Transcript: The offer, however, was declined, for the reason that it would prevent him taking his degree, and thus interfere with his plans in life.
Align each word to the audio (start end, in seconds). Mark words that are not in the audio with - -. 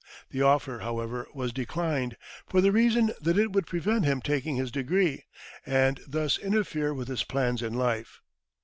The 0.31 0.41
offer, 0.41 0.79
however, 0.79 1.27
was 1.31 1.53
declined, 1.53 2.17
for 2.47 2.59
the 2.59 2.71
reason 2.71 3.11
that 3.21 3.37
it 3.37 3.51
would 3.53 3.67
prevent 3.67 4.03
him 4.03 4.19
taking 4.19 4.55
his 4.55 4.71
degree, 4.71 5.25
and 5.63 5.99
thus 6.07 6.39
interfere 6.39 6.91
with 6.91 7.07
his 7.07 7.23
plans 7.23 7.61
in 7.61 7.75
life. 7.75 8.19